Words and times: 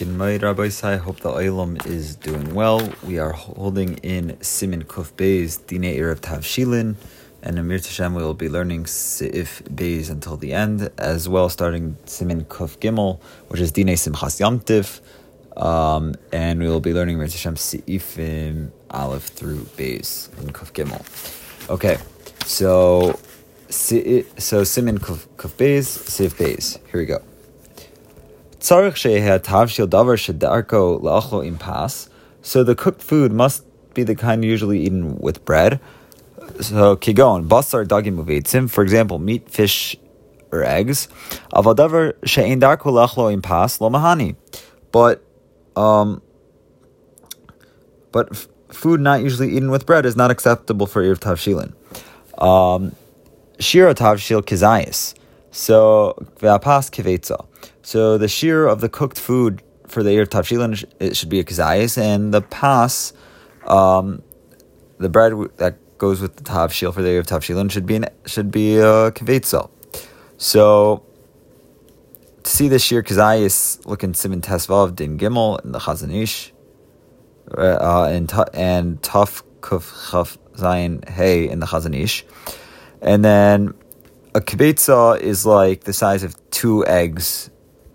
Ginmai 0.00 0.40
Rabbi 0.40 0.70
Sai, 0.70 0.96
hope 0.96 1.20
the 1.20 1.28
Olam 1.28 1.84
is 1.84 2.16
doing 2.16 2.54
well. 2.54 2.80
We 3.04 3.18
are 3.18 3.32
holding 3.32 3.98
in 3.98 4.38
Simin 4.40 4.84
Kuf 4.84 5.12
Beis, 5.12 5.58
Dine 5.66 5.94
Erev 5.94 6.20
Tavshilin, 6.20 6.94
and 7.42 7.58
Amir 7.58 7.80
Tashem 7.80 8.16
we 8.16 8.22
will 8.22 8.32
be 8.32 8.48
learning 8.48 8.84
Seif 8.84 9.60
Beis 9.64 10.08
until 10.08 10.38
the 10.38 10.54
end, 10.54 10.90
as 10.96 11.28
well 11.28 11.50
starting 11.50 11.98
Simin 12.06 12.46
Kuf 12.46 12.78
Gimel, 12.78 13.20
which 13.48 13.60
is 13.60 13.72
Dine 13.72 13.88
Simchas 13.88 14.40
Yamtiv, 14.40 15.02
um, 15.62 16.14
and 16.32 16.60
we 16.60 16.66
will 16.66 16.80
be 16.80 16.94
learning 16.94 17.16
Amir 17.16 17.28
Tashem 17.28 17.56
Seifim 17.58 18.70
Aleph 18.90 19.24
through 19.24 19.64
Beis 19.76 20.34
in 20.40 20.50
Kuf 20.54 20.72
Gimel. 20.72 21.04
Okay, 21.68 21.98
so 22.46 23.20
si, 23.68 24.24
so 24.38 24.64
Simin 24.64 24.96
Kuf, 24.96 25.26
Kuf 25.36 25.58
Seif 25.58 26.36
Beis. 26.36 26.78
Here 26.90 27.00
we 27.00 27.04
go. 27.04 27.20
So 28.62 28.90
the 32.64 32.74
cooked 32.76 33.02
food 33.02 33.32
must 33.32 33.64
be 33.94 34.02
the 34.02 34.14
kind 34.14 34.44
usually 34.44 34.80
eaten 34.80 35.16
with 35.18 35.44
bread. 35.44 35.80
So 36.60 36.96
kigon 36.96 37.48
basar 37.48 37.86
dagim 37.86 38.22
uveitzim, 38.22 38.68
for 38.70 38.82
example, 38.82 39.18
meat, 39.18 39.48
fish, 39.50 39.96
or 40.52 40.62
eggs. 40.62 41.08
Darko 41.52 42.90
lachlo 42.92 43.34
impas 43.34 43.80
lo 43.80 43.88
mahani, 43.88 44.36
but 44.92 45.24
um, 45.76 46.20
but 48.12 48.36
food 48.68 49.00
not 49.00 49.22
usually 49.22 49.56
eaten 49.56 49.70
with 49.70 49.86
bread 49.86 50.04
is 50.04 50.16
not 50.16 50.30
acceptable 50.30 50.86
for 50.86 51.02
ir 51.02 51.16
tavshilin. 51.16 51.72
Um, 52.36 52.94
shira 53.58 53.94
tavshil 53.94 54.42
kizayis. 54.42 55.14
So 55.50 56.14
v'apas 56.40 56.90
kivetza. 56.90 57.46
So 57.82 58.18
the 58.18 58.28
shear 58.28 58.66
of 58.66 58.80
the 58.80 58.88
cooked 58.88 59.18
food 59.18 59.62
for 59.86 60.02
the 60.02 60.10
ear 60.10 60.26
tavshilin 60.26 60.84
it 61.00 61.16
should 61.16 61.28
be 61.28 61.40
a 61.40 61.44
kazayis, 61.44 61.98
and 61.98 62.32
the 62.32 62.42
pas, 62.42 63.12
um, 63.66 64.22
the 64.98 65.08
bread 65.08 65.32
that 65.56 65.76
goes 65.98 66.20
with 66.20 66.36
the 66.36 66.44
tavshil 66.44 66.94
for 66.94 67.02
the 67.02 67.08
ear 67.08 67.22
tavshilin 67.22 67.70
should 67.70 67.86
be 67.86 67.96
an, 67.96 68.06
should 68.26 68.50
be 68.50 68.76
a 68.76 69.10
kvetzel. 69.10 69.70
So 70.36 71.02
to 72.42 72.50
see 72.50 72.68
the 72.68 72.78
shear 72.78 73.02
kazayis, 73.02 73.84
look 73.86 74.04
in 74.04 74.14
Simon 74.14 74.40
Tesvav 74.40 74.94
Din 74.94 75.18
Gimel 75.18 75.62
in 75.64 75.72
the 75.72 75.78
Chazon 75.78 76.14
Ish, 76.14 76.52
uh, 77.56 78.04
and 78.04 78.32
and 78.54 79.02
Tuf 79.02 79.42
Kuf 79.60 80.10
Chaf 80.10 80.38
Zayin 80.54 81.06
Hey 81.08 81.48
in 81.48 81.60
the 81.60 81.66
Chazon 81.66 81.94
Ish, 81.98 82.24
and 83.02 83.24
then 83.24 83.74
a 84.34 84.40
kibetza 84.40 85.18
is 85.20 85.44
like 85.44 85.84
the 85.84 85.92
size 85.92 86.22
of 86.22 86.36
two 86.50 86.86
eggs, 86.86 87.50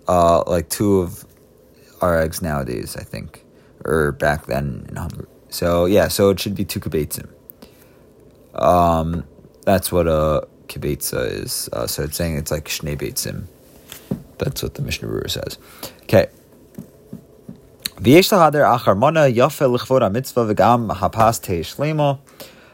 uh, 0.08 0.44
like 0.48 0.70
two 0.70 1.00
of 1.00 1.26
our 2.02 2.20
eggs 2.22 2.42
nowadays, 2.42 2.96
I 2.98 3.04
think, 3.04 3.44
or 3.84 4.12
back 4.12 4.46
then 4.46 4.86
in 4.90 4.96
Hungary. 4.96 5.28
So 5.50 5.86
yeah, 5.86 6.08
so 6.08 6.30
it 6.30 6.40
should 6.40 6.56
be 6.56 6.66
two 6.66 6.80
kibetzim. 6.80 7.30
Um, 8.54 9.26
that's 9.64 9.92
what 9.92 10.08
a 10.08 10.48
kibetza 10.68 11.32
is. 11.32 11.70
Uh, 11.72 11.88
so 11.88 12.04
it's 12.04 12.18
saying 12.18 12.38
it's 12.38 12.52
like 12.52 12.66
shnei 12.66 12.98
beitzim. 12.98 13.46
That's 14.38 14.62
what 14.62 14.74
the 14.76 14.82
Mishnah 14.82 15.08
Berurah 15.08 15.30
says. 15.30 15.58
Okay. 16.04 16.28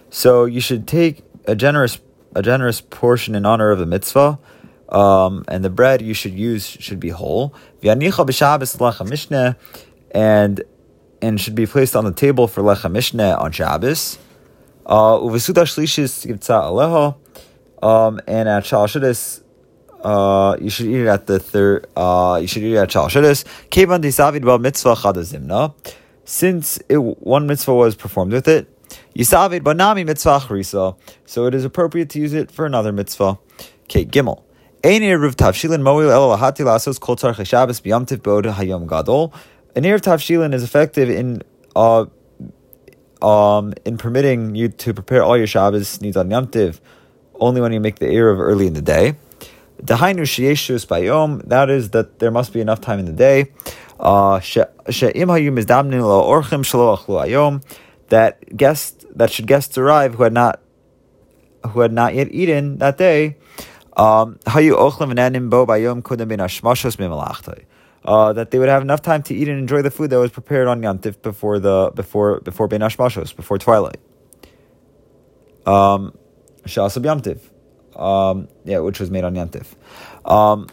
So 0.09 0.45
you 0.45 0.59
should 0.59 0.87
take 0.87 1.23
a 1.45 1.55
generous 1.55 1.99
a 2.35 2.41
generous 2.41 2.81
portion 2.81 3.35
in 3.35 3.45
honor 3.45 3.71
of 3.71 3.79
the 3.79 3.85
mitzvah. 3.85 4.39
Um, 4.91 5.45
and 5.47 5.63
the 5.63 5.69
bread 5.69 6.01
you 6.01 6.13
should 6.13 6.33
use 6.33 6.67
should 6.67 6.99
be 6.99 7.09
whole. 7.09 7.55
And 10.13 10.63
and 11.23 11.39
should 11.39 11.55
be 11.55 11.67
placed 11.67 11.95
on 11.95 12.03
the 12.03 12.11
table 12.11 12.47
for 12.47 12.61
lecha 12.61 12.91
mishneh 12.91 13.39
on 13.39 13.51
Shabbos. 13.51 14.17
Uh, 14.85 15.17
um, 17.83 18.21
and 18.27 18.49
at 18.49 18.63
Shalshidis, 18.63 19.41
uh, 20.03 20.57
you 20.59 20.69
should 20.69 20.87
eat 20.87 20.97
it 20.97 21.07
at 21.07 21.27
the 21.27 21.39
third. 21.39 21.87
Uh, 21.95 22.39
you 22.41 22.47
should 22.47 22.63
eat 22.63 22.73
it 22.73 22.77
at 22.77 22.89
Shalshidis. 22.89 23.45
Kevan 23.69 24.01
disavid 24.01 24.61
mitzvah 24.61 24.95
chadazimna. 24.95 25.73
Since 26.25 26.79
it, 26.89 26.97
one 26.97 27.47
mitzvah 27.47 27.73
was 27.73 27.95
performed 27.95 28.33
with 28.33 28.47
it, 28.47 28.67
Yisavid 29.15 29.61
banami 29.61 30.05
mitzvah 30.05 30.39
charisa. 30.39 30.97
So 31.25 31.45
it 31.45 31.53
is 31.53 31.65
appropriate 31.65 32.09
to 32.11 32.19
use 32.19 32.33
it 32.33 32.51
for 32.51 32.65
another 32.65 32.91
mitzvah. 32.91 33.39
Okay, 33.83 34.05
Gimel. 34.05 34.43
Ein 34.83 35.03
eruv 35.03 35.35
tavshilin 35.35 35.83
moil 35.83 36.09
el 36.09 36.35
lahati 36.35 36.65
lasos 36.65 36.99
kol 36.99 37.15
tzarche 37.15 37.45
Shabbos 37.45 37.79
b'yamtiv 37.81 38.23
bod 38.23 38.45
hayom 38.45 38.87
gadol. 38.87 39.31
An 39.75 39.83
eruv 39.83 40.01
tavshilin 40.01 40.55
is 40.55 40.63
effective 40.63 41.07
in 41.07 41.43
uh, 41.75 42.05
um, 43.21 43.75
in 43.85 43.99
permitting 43.99 44.55
you 44.55 44.69
to 44.69 44.91
prepare 44.95 45.23
all 45.23 45.37
your 45.37 45.45
Shabbos 45.45 46.01
needs 46.01 46.17
on 46.17 46.29
yamtiv 46.29 46.79
only 47.35 47.61
when 47.61 47.71
you 47.73 47.79
make 47.79 47.99
the 47.99 48.07
eruv 48.07 48.39
early 48.39 48.65
in 48.65 48.73
the 48.73 48.81
day. 48.81 49.13
Dahainu 49.83 50.21
sheyeshus 50.21 50.87
bayom. 50.87 51.47
That 51.47 51.69
is 51.69 51.91
that 51.91 52.17
there 52.17 52.31
must 52.31 52.51
be 52.51 52.59
enough 52.59 52.81
time 52.81 52.97
in 52.97 53.05
the 53.05 53.13
day. 53.13 53.51
Uh, 53.99 54.39
she'im 54.39 54.73
hayum 54.89 55.59
is 55.59 55.67
damnin 55.67 56.01
lo 56.01 56.23
orchim 56.23 56.63
shelo 56.63 56.97
achlu 56.97 57.23
ayom 57.27 57.63
that 58.09 58.57
guests 58.57 59.05
that 59.13 59.29
should 59.29 59.45
guests 59.45 59.77
arrive 59.77 60.15
who 60.15 60.23
had 60.23 60.33
not 60.33 60.59
who 61.69 61.81
had 61.81 61.93
not 61.93 62.15
yet 62.15 62.29
eaten 62.31 62.79
that 62.79 62.97
day. 62.97 63.37
Um, 63.97 64.39
uh, 68.03 68.33
that 68.33 68.51
they 68.51 68.59
would 68.59 68.69
have 68.69 68.81
enough 68.81 69.01
time 69.01 69.21
to 69.23 69.35
eat 69.35 69.47
and 69.47 69.59
enjoy 69.59 69.81
the 69.81 69.91
food 69.91 70.09
that 70.09 70.17
was 70.19 70.31
prepared 70.31 70.67
on 70.67 70.81
Yantif 70.81 71.21
before 71.21 71.59
the 71.59 71.91
before 71.95 72.39
before 72.41 72.67
Ben 72.67 72.81
Ashmashos, 72.81 73.35
before 73.35 73.57
twilight. 73.57 73.99
Um. 75.65 76.17
Um 77.95 78.47
yeah, 78.63 78.79
which 78.79 78.99
was 78.99 79.11
made 79.11 79.23
on 79.23 79.35
Yantif. 79.35 79.75
Um 80.25 80.67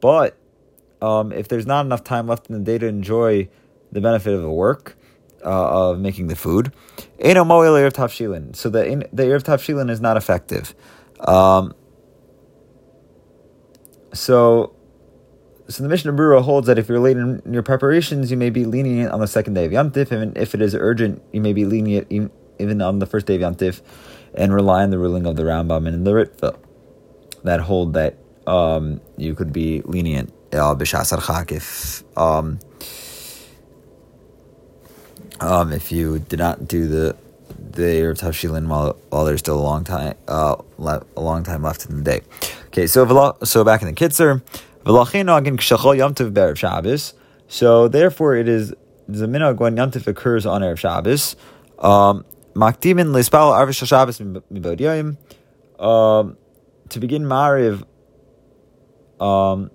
but 0.00 0.36
um, 1.02 1.32
if 1.32 1.48
there's 1.48 1.66
not 1.66 1.86
enough 1.86 2.04
time 2.04 2.26
left 2.26 2.50
in 2.50 2.58
the 2.58 2.64
day 2.64 2.78
to 2.78 2.86
enjoy 2.86 3.48
the 3.92 4.00
benefit 4.00 4.34
of 4.34 4.42
the 4.42 4.50
work 4.50 4.96
uh, 5.44 5.90
of 5.90 6.00
making 6.00 6.28
the 6.28 6.36
food, 6.36 6.72
Eno 7.18 7.44
Moel 7.44 7.72
Erev 7.72 7.92
Tafshilin. 7.92 8.54
So 8.54 8.68
the, 8.68 8.86
in, 8.86 9.00
the 9.12 9.24
Erev 9.24 9.42
Tafshilin 9.42 9.90
is 9.90 10.00
not 10.00 10.16
effective. 10.16 10.74
Um, 11.20 11.74
so, 14.12 14.74
so 15.68 15.82
the 15.82 15.88
Mishnah 15.88 16.12
Berurah 16.12 16.42
holds 16.42 16.66
that 16.66 16.78
if 16.78 16.88
you're 16.88 16.98
late 16.98 17.16
in 17.16 17.42
your 17.50 17.62
preparations, 17.62 18.30
you 18.30 18.36
may 18.36 18.50
be 18.50 18.64
lenient 18.64 19.12
on 19.12 19.20
the 19.20 19.26
second 19.26 19.54
day 19.54 19.64
of 19.64 19.72
Yom 19.72 19.92
and 19.94 20.36
if 20.36 20.54
it 20.54 20.62
is 20.62 20.74
urgent, 20.74 21.22
you 21.32 21.40
may 21.40 21.52
be 21.52 21.64
lenient 21.64 22.10
even 22.58 22.82
on 22.82 22.98
the 22.98 23.06
first 23.06 23.26
day 23.26 23.36
of 23.36 23.40
Yom 23.40 23.56
and 24.34 24.54
rely 24.54 24.82
on 24.82 24.90
the 24.90 24.98
ruling 24.98 25.26
of 25.26 25.36
the 25.36 25.42
Rambam 25.42 25.86
and 25.86 26.06
the 26.06 26.12
Ritva 26.12 26.58
that 27.44 27.60
hold 27.60 27.94
that 27.94 28.18
um, 28.46 29.00
you 29.16 29.34
could 29.34 29.52
be 29.52 29.82
lenient 29.84 30.32
uh, 30.52 30.74
if 30.78 32.04
um, 32.16 32.58
um, 35.40 35.72
if 35.72 35.90
you 35.90 36.18
did 36.18 36.38
not 36.38 36.68
do 36.68 36.86
the 36.86 37.16
the 37.58 37.82
Erev 37.82 38.18
Tavshilin 38.20 38.68
while 38.68 38.96
while 39.10 39.24
there's 39.24 39.40
still 39.40 39.58
a 39.58 39.62
long 39.62 39.84
time 39.84 40.14
uh, 40.28 40.56
le- 40.78 41.04
a 41.16 41.20
long 41.20 41.42
time 41.42 41.62
left 41.62 41.86
in 41.86 41.96
the 41.96 42.02
day. 42.02 42.20
Okay, 42.66 42.86
so 42.86 43.36
so 43.44 43.64
back 43.64 43.82
in 43.82 43.88
the 43.88 43.94
Kitzur, 43.94 44.40
Shabbos. 46.56 47.14
So 47.48 47.88
therefore, 47.88 48.36
it 48.36 48.48
is 48.48 48.74
the 49.08 49.26
minhag 49.26 49.56
when 49.58 49.76
Yom 49.76 49.90
occurs 50.06 50.46
on 50.46 50.62
Erev 50.62 50.78
Shabbos. 50.78 51.36
Um, 51.78 52.24
Makdimin 52.54 53.12
lispal 53.12 53.52
Arvish 53.52 53.86
Shabbos 53.86 54.18
mibod 54.18 55.16
Um, 55.82 56.36
to 56.88 57.00
begin 57.00 57.24
Mariv, 57.24 57.84
um, 59.20 59.70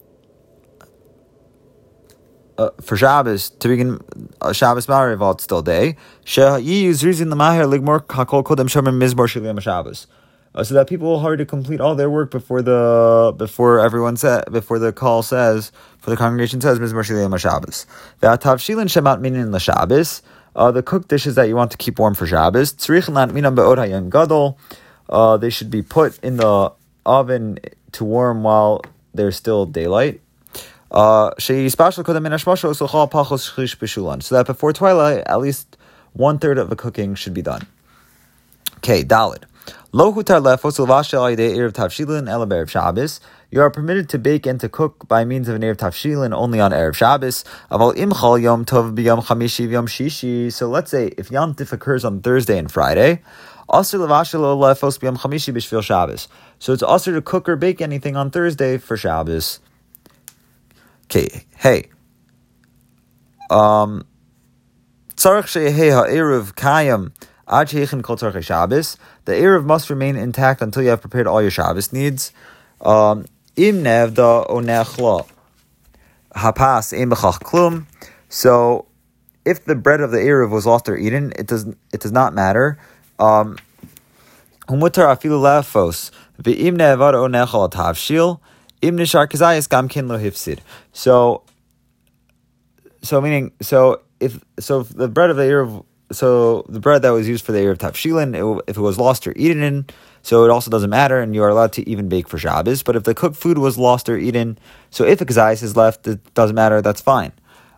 uh, 2.57 2.69
for 2.81 2.98
Shabbos 2.98 3.50
to 3.50 3.68
begin 3.68 4.00
uh, 4.42 4.54
Shabbos 4.54 4.88
while 4.88 5.31
it's 5.31 5.44
still 5.44 5.62
day. 5.62 5.96
use 6.25 7.04
reason 7.04 7.30
the 7.30 7.36
Mahir 7.36 7.66
Ligmor 7.66 8.06
Hakol 8.06 8.44
Kodem 8.44 8.68
Shomer 8.68 8.94
Mizmor 8.94 9.28
Shilim 9.28 9.60
Shabbos. 9.62 10.07
Uh, 10.54 10.63
so 10.63 10.74
that 10.74 10.88
people 10.88 11.07
will 11.07 11.19
hurry 11.19 11.38
to 11.38 11.46
complete 11.46 11.81
all 11.81 11.96
their 11.96 12.10
work 12.10 12.31
before 12.31 12.62
the 12.62 13.34
before 13.38 13.80
everyone 13.80 14.16
said 14.16 14.46
before 14.52 14.80
the 14.80 14.94
call 14.94 15.22
says 15.22 15.72
for 15.98 16.10
the 16.10 16.16
congregation 16.16 16.62
says 16.62 16.80
Mizmor 16.80 17.04
Shilim 17.04 17.38
Shabbos. 17.38 17.86
Ve'atav 18.22 18.57
Shilin 18.57 18.86
Shemat 18.86 19.19
Minin 19.19 19.50
LaShabbos. 19.50 20.22
Uh, 20.56 20.72
the 20.72 20.81
cooked 20.81 21.10
dishes 21.10 21.36
that 21.36 21.50
you 21.50 21.56
want 21.56 21.72
to 21.72 21.78
keep 21.78 22.00
warm 22.00 22.16
for 22.16 22.25
Shabbos. 22.25 22.74
Tzrich 22.74 23.10
Lant 23.10 23.34
Minam 23.34 23.56
Be'od 23.56 23.78
Hayan 23.78 24.10
Gadol. 24.10 24.57
Uh, 25.10 25.36
they 25.36 25.50
should 25.50 25.69
be 25.69 25.81
put 25.81 26.18
in 26.24 26.38
the 26.38 26.72
oven 27.06 27.60
to 27.92 28.06
warm 28.06 28.44
while 28.44 28.81
there's 29.13 29.36
still 29.36 29.66
daylight. 29.66 30.22
Uh, 30.95 31.31
so 31.38 31.53
that 31.53 31.59
before 34.47 34.71
twilight, 34.71 35.24
at 35.25 35.42
least 35.42 35.75
one 36.13 36.39
third 36.39 36.57
of 36.57 36.69
the 36.69 36.77
cooking 36.77 37.15
should 37.15 37.33
be 37.33 37.42
done. 37.42 37.68
Okay, 38.77 39.03
Dalid. 39.03 39.44
You 43.51 43.62
are 43.62 43.69
permitted 43.69 44.09
to 44.09 44.19
bake 44.19 44.45
and 44.45 44.59
to 44.59 44.69
cook 44.69 45.07
by 45.07 45.25
means 45.25 45.50
of 45.50 45.56
an 45.56 45.62
erev 45.62 45.75
tavshilin 45.75 46.33
only 46.33 46.62
on 46.62 46.71
erev 46.71 46.95
Shabbos. 46.95 47.44
Aval 47.71 47.95
tov. 48.65 50.53
So 50.53 50.69
let's 50.69 50.92
say 50.92 51.07
if 51.18 51.31
Yom 51.31 51.56
Tif 51.56 51.74
occurs 51.74 52.06
on 52.06 52.21
Thursday 52.21 52.57
and 52.57 52.71
Friday, 52.71 53.21
also. 53.68 53.97
So 56.59 56.74
it's 56.74 56.83
also 56.83 57.12
to 57.12 57.21
cook 57.21 57.50
or 57.50 57.56
bake 57.56 57.81
anything 57.81 58.15
on 58.15 58.31
Thursday 58.31 58.77
for 58.77 58.95
Shabbos. 58.95 59.59
Okay, 61.06 61.46
hey. 61.57 61.90
Um, 63.50 64.06
tzarech 65.16 65.46
shehei 65.46 65.92
ha'erev 65.94 66.56
kayam 66.56 67.12
ad 67.48 67.68
sheichin 67.68 68.02
kol 68.02 68.18
tzarech 68.18 68.44
Shabbos. 68.44 68.98
The 69.25 69.34
erev 69.34 69.66
must 69.66 69.90
remain 69.90 70.16
intact 70.16 70.62
until 70.62 70.81
you 70.81 70.90
have 70.90 71.02
prepared 71.02 71.28
all 71.28 71.42
your 71.42 71.52
Shabbos 71.52 71.94
needs. 71.94 72.31
Um, 72.81 73.25
Im 73.56 73.84
nevda 73.84 74.50
o 74.50 74.60
nechla 74.60 75.28
hapas 76.36 76.92
im 76.92 77.12
b'chach 77.12 77.40
klum. 77.40 77.86
So, 78.30 78.88
if 79.46 79.63
the 79.63 79.75
bread 79.75 80.02
of 80.02 80.12
the 80.12 80.18
erev 80.18 80.50
was 80.50 80.66
lost 80.66 80.90
or 80.90 80.98
eaten, 80.98 81.34
it 81.38 81.48
does 81.48 81.68
it 81.94 82.02
does 82.02 82.12
not 82.12 82.34
matter. 82.34 82.80
Um, 83.19 83.57
Umutar 84.68 85.16
afilu 85.16 85.40
ve'im 86.42 86.78
nevad 86.78 87.13
o 87.13 87.28
nechal 87.28 87.72
tavshil 87.72 88.40
im 88.81 88.98
nishar 88.98 89.27
kazayis 89.27 89.69
gam 89.69 89.88
kin 89.88 90.07
lo 90.07 90.18
hifsid. 90.18 90.60
So, 90.94 91.44
so 93.01 93.22
meaning 93.22 93.51
so 93.62 94.01
if 94.19 94.44
so 94.60 94.81
if 94.81 94.89
the 94.89 95.07
bread 95.07 95.30
of 95.30 95.38
the 95.38 95.44
erev 95.44 95.86
so 96.12 96.66
the 96.69 96.80
bread 96.80 97.01
that 97.01 97.10
was 97.10 97.27
used 97.27 97.45
for 97.45 97.51
the 97.51 97.60
erev 97.60 97.77
tavshilin 97.77 98.62
if 98.68 98.77
it 98.77 98.81
was 98.81 98.98
lost 98.98 99.27
or 99.27 99.33
eaten 99.36 99.62
in, 99.62 99.86
so 100.25 100.44
it 100.44 100.50
also 100.50 100.72
doesn't 100.72 100.89
matter, 100.89 101.22
and 101.22 101.36
you 101.36 101.44
are 101.44 101.50
allowed 101.50 101.74
to 101.74 101.88
even 101.88 102.10
bake 102.10 102.27
for 102.27 102.39
Shabbos. 102.39 102.81
But 102.81 102.95
if 102.95 103.04
the 103.04 103.13
cooked 103.13 103.36
food 103.36 103.60
was 103.60 103.77
lost 103.77 104.10
or 104.10 104.18
eaten, 104.18 104.57
so 104.89 105.04
if 105.04 105.21
a 105.21 105.50
is 105.51 105.78
left, 105.78 106.07
it 106.07 106.33
doesn't 106.33 106.56
matter. 106.56 106.81
That's 106.81 107.00
fine. 107.00 107.31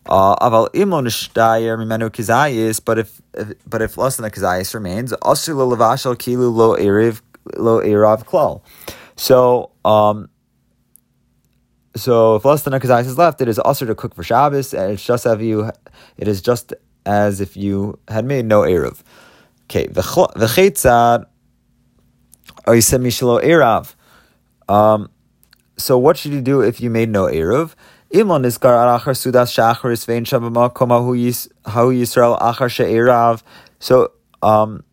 Uh, 0.06 0.34
aval 0.38 0.70
imlo 0.72 1.04
nishtayer 1.04 1.78
mimenu 1.78 2.10
kazayis, 2.10 2.80
but 2.84 3.00
if, 3.00 3.22
but 3.68 3.82
if 3.82 3.98
less 3.98 4.16
than 4.16 4.26
a 4.26 4.30
kazayis 4.30 4.74
remains, 4.74 5.12
asur 5.12 5.58
lo 5.58 5.76
kilu 6.16 6.54
lo 6.54 6.78
eriv 6.78 7.20
lo 7.58 7.82
erav 7.82 8.24
klal. 8.24 8.62
So 9.18 9.72
um, 9.84 10.30
so 11.98 12.36
if 12.36 12.46
less 12.46 12.64
than 12.64 12.74
a 12.74 12.80
kazayis 12.80 13.06
is 13.06 13.18
left, 13.18 13.42
it 13.42 13.48
is 13.48 13.60
also 13.60 13.86
to 13.86 13.96
cook 13.96 14.16
for 14.16 14.24
Shabbos, 14.24 14.74
and 14.74 14.92
it's 14.94 15.04
just 15.06 15.26
as 15.26 15.42
you, 15.42 15.72
it 16.18 16.28
is 16.28 16.42
just 16.42 16.74
as 17.06 17.42
if 17.42 17.58
you 17.58 18.00
had 18.08 18.26
made 18.26 18.46
no 18.46 18.62
erev. 18.62 19.02
Okay, 19.66 19.88
the 19.88 20.02
v'chetzad 20.02 21.26
Erav. 22.68 23.96
Um, 24.70 25.10
so 25.78 25.98
what 25.98 26.18
should 26.18 26.34
you 26.34 26.42
do 26.42 26.62
if 26.62 26.82
you 26.82 26.90
made 26.90 27.10
no 27.10 27.26
Erev? 27.26 27.76
Imon 28.14 28.44
niskar 28.44 29.00
achar 29.00 29.14
sudas 29.14 29.52
shacharis 29.52 30.06
vein 30.06 30.26
shabamakom 30.26 30.90
hahu 30.90 31.94
Yisrael 31.94 32.40
achar 32.40 32.70
she'erav. 32.70 33.44
So 33.80 34.12
um, 34.42 34.84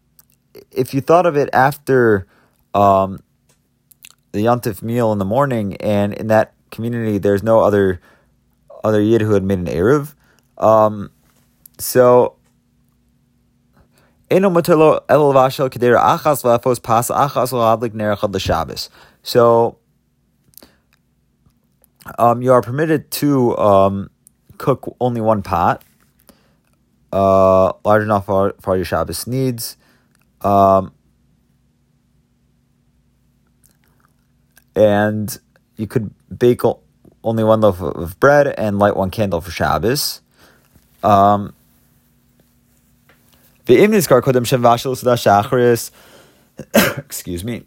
if 0.70 0.94
you 0.94 1.00
thought 1.00 1.26
of 1.26 1.36
it 1.36 1.48
after 1.52 2.26
um, 2.74 3.20
the 4.32 4.44
Yontif 4.44 4.82
meal 4.82 5.12
in 5.12 5.18
the 5.18 5.24
morning, 5.24 5.76
and 5.76 6.12
in 6.14 6.26
that 6.28 6.54
community 6.70 7.18
there's 7.18 7.42
no 7.42 7.60
other 7.60 8.00
other 8.82 9.00
Yid 9.00 9.20
who 9.22 9.32
had 9.32 9.42
made 9.42 9.58
an 9.58 9.66
Erev, 9.66 10.14
um, 10.58 11.10
so 11.78 12.36
so, 19.22 19.78
um, 22.18 22.42
you 22.42 22.52
are 22.52 22.62
permitted 22.62 23.10
to 23.12 23.56
um, 23.56 24.10
cook 24.58 24.96
only 25.00 25.20
one 25.20 25.42
pot, 25.42 25.84
uh, 27.12 27.72
large 27.84 28.02
enough 28.02 28.26
for, 28.26 28.54
for 28.60 28.76
your 28.76 28.84
Shabbos 28.84 29.26
needs. 29.26 29.76
Um, 30.40 30.92
and 34.74 35.38
you 35.76 35.86
could 35.86 36.10
bake 36.36 36.62
only 37.22 37.44
one 37.44 37.60
loaf 37.60 37.80
of 37.80 38.18
bread 38.20 38.48
and 38.58 38.78
light 38.78 38.96
one 38.96 39.10
candle 39.10 39.40
for 39.40 39.50
Shabbos. 39.50 40.20
Um, 41.02 41.54
Excuse 46.74 47.44
me. 47.44 47.64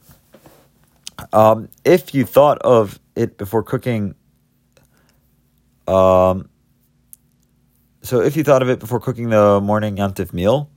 Um, 1.34 1.70
if 1.84 2.14
you 2.14 2.26
thought 2.26 2.60
of 2.60 3.00
it 3.16 3.38
before 3.38 3.64
cooking, 3.64 4.14
um, 5.88 6.50
so 8.04 8.22
if 8.22 8.38
you 8.38 8.44
thought 8.44 8.62
of 8.62 8.70
it 8.70 8.80
before 8.80 9.00
cooking 9.00 9.30
the 9.30 9.60
morning 9.60 9.98
yantif 9.98 10.32
meal, 10.32 10.70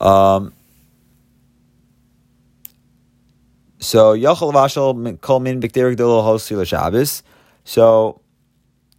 um, 0.00 0.52
so 3.84 4.16
yachal 4.16 4.52
vashal 4.52 4.96
Shabbos. 6.66 7.22
So 7.64 8.20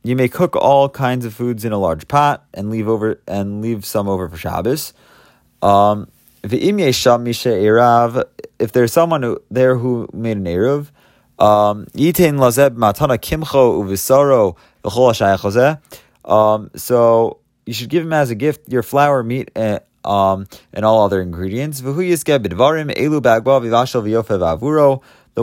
you 0.04 0.16
may 0.16 0.28
cook 0.28 0.56
all 0.56 0.88
kinds 0.88 1.26
of 1.26 1.34
foods 1.34 1.66
in 1.66 1.72
a 1.72 1.78
large 1.78 2.08
pot 2.08 2.46
and 2.54 2.70
leave 2.70 2.88
over 2.88 3.22
and 3.28 3.62
leave 3.62 3.86
some 3.86 4.08
over 4.08 4.30
for 4.30 4.38
Shabbos. 4.38 4.94
Um, 5.62 6.10
if 6.44 6.54
there's 8.72 8.94
someone 8.94 9.24
who, 9.24 9.42
there 9.50 9.76
who 9.76 10.08
made 10.14 10.38
an 10.38 10.46
eruv, 10.46 10.92
um, 11.40 11.88
um, 16.24 16.70
so 16.76 17.40
you 17.66 17.74
should 17.74 17.90
give 17.90 18.04
him 18.04 18.14
as 18.14 18.30
a 18.30 18.36
gift 18.36 18.72
your 18.72 18.84
flour, 18.84 19.24
meat, 19.24 19.50
um, 20.06 20.48
and 20.74 20.86
all 20.86 21.04
other 21.04 21.22
ingredients. 21.22 21.82
The 21.82 21.92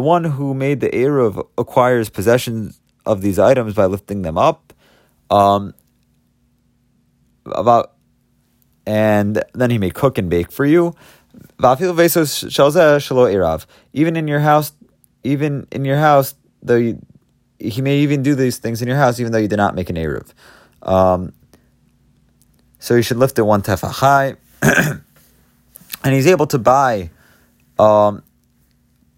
one 0.01 0.25
who 0.25 0.55
made 0.55 0.81
the 0.81 0.89
eruv 0.89 1.47
acquires 1.59 2.09
possession 2.09 2.73
of 3.05 3.21
these 3.21 3.39
items 3.39 3.75
by 3.75 3.87
lifting 3.87 4.23
them 4.23 4.39
up. 4.39 4.73
Um, 5.31 5.75
about 7.47 7.93
and 8.87 9.43
then 9.55 9.71
he 9.71 9.79
may 9.79 9.91
cook 9.91 10.19
and 10.19 10.29
bake 10.29 10.51
for 10.51 10.65
you. 10.65 10.95
Even 13.93 14.17
in 14.17 14.29
your 14.29 14.41
house, 14.41 14.73
even 15.23 15.67
in 15.71 15.85
your 15.85 15.97
house, 15.97 16.35
though 16.63 16.77
you, 16.77 17.01
he 17.59 17.81
may 17.81 17.99
even 17.99 18.23
do 18.23 18.35
these 18.35 18.59
things 18.59 18.83
in 18.83 18.89
your 18.89 18.97
house, 18.97 19.21
even 19.21 19.33
though 19.33 19.39
you 19.39 19.49
did 19.49 19.57
not 19.57 19.75
make 19.75 19.89
an 19.89 19.97
eruv. 19.97 20.33
Um, 20.83 21.33
so 22.81 22.95
you 22.95 23.03
should 23.03 23.19
lift 23.19 23.39
it 23.39 23.43
one 23.43 23.63
tefach 23.63 23.93
high, 23.93 24.37
and 26.05 26.15
he's 26.15 26.27
able 26.27 26.47
to 26.47 26.59
buy. 26.59 27.11
Um, 27.79 28.23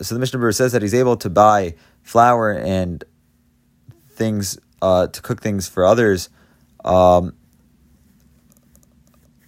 so 0.01 0.15
the 0.15 0.19
Mishnah 0.19 0.41
Berurah 0.41 0.55
says 0.55 0.73
that 0.73 0.83
he's 0.83 0.95
able 0.95 1.17
to 1.19 1.31
buy 1.31 1.75
flour 2.03 2.53
and 2.53 3.05
things 4.11 4.59
uh, 4.81 5.07
to 5.09 5.23
cook 5.23 5.43
things 5.43 5.69
for 5.69 5.85
others. 5.85 6.31
Um, 6.85 7.35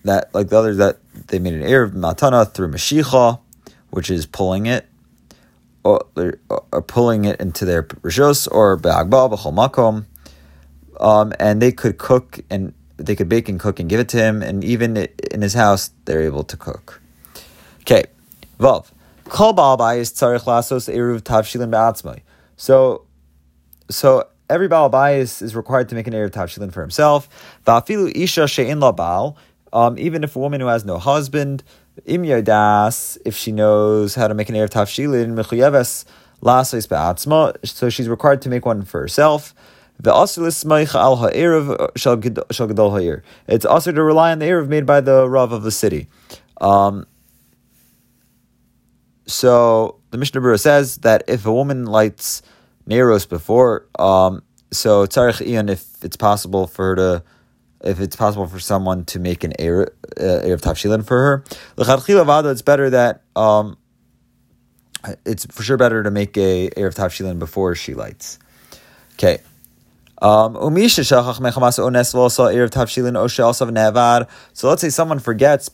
that 0.04 0.32
like 0.34 0.48
the 0.48 0.58
others 0.58 0.76
that 0.76 0.98
they 1.28 1.38
made 1.38 1.54
an 1.54 1.62
erev 1.62 1.92
matana 1.92 2.50
through 2.52 2.68
mashicha, 2.68 3.40
which 3.90 4.10
is 4.10 4.24
pulling 4.24 4.66
it, 4.66 4.86
or, 5.82 6.06
or 6.72 6.82
pulling 6.82 7.24
it 7.24 7.40
into 7.40 7.64
their 7.64 7.82
rishos 7.82 8.50
or 8.50 8.76
be'agba 8.76 9.30
b'chol 9.30 9.54
makom, 9.54 10.04
um, 11.00 11.32
and 11.38 11.60
they 11.60 11.72
could 11.72 11.98
cook 11.98 12.40
and 12.50 12.72
they 12.96 13.16
could 13.16 13.28
bake 13.28 13.48
and 13.48 13.60
cook 13.60 13.80
and 13.80 13.88
give 13.88 14.00
it 14.00 14.08
to 14.10 14.16
him, 14.16 14.42
and 14.42 14.64
even 14.64 14.96
in 15.30 15.42
his 15.42 15.54
house 15.54 15.90
they're 16.04 16.22
able 16.22 16.44
to 16.44 16.56
cook. 16.56 17.00
Okay, 17.80 18.04
vav 18.58 18.90
kol 19.24 19.54
ba'al 19.54 19.98
is 19.98 20.12
tzarich 20.12 20.44
lasos 20.44 20.92
eruv 20.92 21.20
tavshilin 21.22 21.70
be'atzmai. 21.70 22.20
So, 22.56 23.04
so 23.90 24.28
every 24.48 24.68
Baal 24.68 24.90
Bayis 24.90 25.42
is 25.42 25.54
required 25.54 25.88
to 25.90 25.94
make 25.94 26.06
an 26.06 26.12
Erev 26.12 26.30
Tavshilin 26.30 26.72
for 26.72 26.80
himself. 26.80 27.28
Va'afilu 27.66 28.10
isha 28.14 28.48
she'in 28.48 28.80
la 28.80 29.34
um, 29.72 29.98
even 29.98 30.24
if 30.24 30.36
a 30.36 30.38
woman 30.38 30.60
who 30.60 30.68
has 30.68 30.84
no 30.84 30.98
husband, 30.98 31.62
im 32.06 32.22
yodas, 32.22 33.18
if 33.24 33.36
she 33.36 33.52
knows 33.52 34.14
how 34.14 34.28
to 34.28 34.34
make 34.34 34.48
an 34.48 34.54
erev 34.54 34.70
tafshilin, 34.70 35.34
mechuyeves 35.34 36.04
lasois 36.42 36.88
be'atzma, 36.88 37.54
so 37.66 37.90
she's 37.90 38.08
required 38.08 38.40
to 38.42 38.48
make 38.48 38.64
one 38.64 38.82
for 38.82 39.00
herself. 39.00 39.54
It's 40.02 40.08
also 43.64 43.92
to 43.92 44.02
rely 44.02 44.32
on 44.32 44.38
the 44.38 44.46
erev 44.46 44.68
made 44.68 44.86
by 44.86 45.00
the 45.00 45.28
rav 45.28 45.52
of 45.52 45.62
the 45.62 45.70
city. 45.70 46.08
Um, 46.60 47.06
so 49.26 50.00
the 50.10 50.18
Mishnah 50.18 50.40
Berurah 50.40 50.60
says 50.60 50.98
that 50.98 51.24
if 51.26 51.46
a 51.46 51.52
woman 51.52 51.86
lights 51.86 52.42
Neros 52.88 53.28
before, 53.28 53.86
um, 53.98 54.42
so 54.70 55.06
tzarich 55.06 55.44
ian, 55.44 55.68
if 55.68 56.04
it's 56.04 56.16
possible 56.16 56.66
for 56.66 56.90
her 56.90 56.96
to 56.96 57.22
if 57.82 58.00
it's 58.00 58.16
possible 58.16 58.46
for 58.46 58.58
someone 58.58 59.04
to 59.06 59.18
make 59.18 59.44
an 59.44 59.52
Erev, 59.58 59.88
uh, 60.18 60.44
Erev 60.44 60.60
Tafshilin 60.60 61.04
for 61.04 61.44
her. 61.76 62.50
It's 62.50 62.62
better 62.62 62.90
that 62.90 63.22
um, 63.36 63.76
it's 65.24 65.46
for 65.46 65.62
sure 65.62 65.76
better 65.76 66.02
to 66.02 66.10
make 66.10 66.36
a 66.36 66.70
Erev 66.70 66.94
Tavshilin 66.94 67.38
before 67.38 67.74
she 67.74 67.94
lights. 67.94 68.38
Okay. 69.14 69.40
Um, 70.23 70.56
so 70.56 70.70
let's 74.68 74.80
say 74.80 74.88
someone 74.88 75.18
forgets 75.18 75.68